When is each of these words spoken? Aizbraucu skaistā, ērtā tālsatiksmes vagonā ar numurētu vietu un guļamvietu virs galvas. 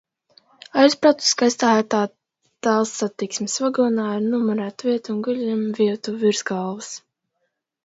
Aizbraucu 0.83 1.27
skaistā, 1.31 1.73
ērtā 1.81 1.99
tālsatiksmes 2.69 3.59
vagonā 3.65 4.07
ar 4.15 4.27
numurētu 4.33 4.91
vietu 4.91 5.17
un 5.19 5.23
guļamvietu 5.31 6.19
virs 6.27 6.45
galvas. 6.53 6.93